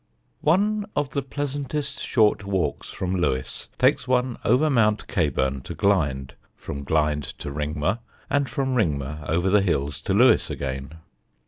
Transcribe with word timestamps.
One 0.41 0.87
of 0.95 1.11
the 1.11 1.21
pleasantest 1.21 1.99
short 1.99 2.43
walks 2.43 2.89
from 2.89 3.15
Lewes 3.17 3.67
takes 3.77 4.07
one 4.07 4.39
over 4.43 4.67
Mount 4.67 5.07
Caburn 5.07 5.61
to 5.65 5.75
Glynde, 5.75 6.33
from 6.57 6.83
Glynde 6.83 7.25
to 7.37 7.51
Ringmer, 7.51 7.99
and 8.27 8.49
from 8.49 8.73
Ringmer 8.73 9.23
over 9.29 9.51
the 9.51 9.61
hills 9.61 10.01
to 10.01 10.15
Lewes 10.15 10.49
again. 10.49 10.93